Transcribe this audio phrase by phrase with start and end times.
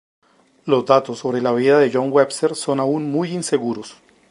[0.65, 3.97] Los datos sobre la vida de John Webster son aún muy inseguros.